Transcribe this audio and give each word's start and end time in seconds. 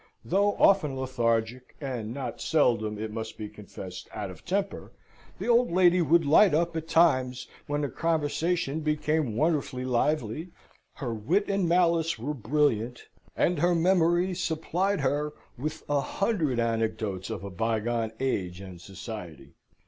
Though 0.25 0.55
often 0.55 0.99
lethargic, 0.99 1.75
and 1.79 2.11
not 2.11 2.41
seldom, 2.41 2.97
it 2.97 3.11
must 3.13 3.37
be 3.37 3.47
confessed, 3.47 4.09
out 4.11 4.31
of 4.31 4.43
temper, 4.43 4.91
the 5.37 5.45
old 5.45 5.71
lady 5.71 6.01
would 6.01 6.25
light 6.25 6.55
up 6.55 6.75
at 6.75 6.87
times, 6.87 7.47
when 7.67 7.83
her 7.83 7.87
conversation 7.89 8.79
became 8.79 9.35
wonderfully 9.37 9.85
lively, 9.85 10.49
her 10.95 11.13
wit 11.13 11.45
and 11.49 11.69
malice 11.69 12.17
were 12.17 12.33
brilliant, 12.33 13.09
and 13.37 13.59
her 13.59 13.75
memory 13.75 14.33
supplied 14.33 15.01
her 15.01 15.33
with 15.55 15.83
a 15.87 16.01
hundred 16.01 16.59
anecdotes 16.59 17.29
of 17.29 17.43
a 17.43 17.51
bygone 17.51 18.11
age 18.19 18.59
and 18.59 18.81
society. 18.81 19.53